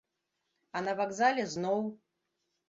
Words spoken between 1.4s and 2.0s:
зноў!